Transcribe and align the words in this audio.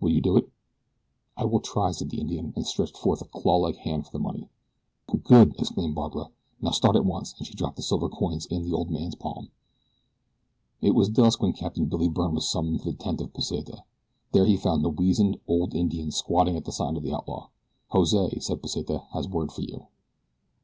Will 0.00 0.10
you 0.10 0.20
do 0.20 0.36
it?" 0.36 0.50
"I 1.36 1.44
will 1.44 1.60
try," 1.60 1.92
said 1.92 2.10
the 2.10 2.20
Indian, 2.20 2.52
and 2.56 2.66
stretched 2.66 2.96
forth 2.96 3.20
a 3.22 3.26
clawlike 3.26 3.76
hand 3.76 4.04
for 4.06 4.10
the 4.10 4.18
money. 4.18 4.48
"Good!" 5.22 5.54
exclaimed 5.56 5.94
Barbara. 5.94 6.30
"Now 6.60 6.72
start 6.72 6.96
at 6.96 7.04
once," 7.04 7.32
and 7.38 7.46
she 7.46 7.54
dropped 7.54 7.76
the 7.76 7.82
silver 7.82 8.08
coins 8.08 8.46
into 8.46 8.68
the 8.68 8.74
old 8.74 8.90
man's 8.90 9.14
palm. 9.14 9.50
It 10.80 10.96
was 10.96 11.08
dusk 11.08 11.40
when 11.40 11.52
Captain 11.52 11.84
Billy 11.84 12.08
Byrne 12.08 12.34
was 12.34 12.48
summoned 12.50 12.80
to 12.80 12.90
the 12.90 12.98
tent 12.98 13.20
of 13.20 13.32
Pesita. 13.32 13.84
There 14.32 14.46
he 14.46 14.56
found 14.56 14.84
a 14.84 14.88
weazened, 14.88 15.38
old 15.46 15.76
Indian 15.76 16.10
squatting 16.10 16.56
at 16.56 16.64
the 16.64 16.72
side 16.72 16.96
of 16.96 17.04
the 17.04 17.14
outlaw. 17.14 17.50
"Jose," 17.90 18.40
said 18.40 18.60
Pesita, 18.60 19.04
"has 19.12 19.28
word 19.28 19.52
for 19.52 19.62
you." 19.62 19.86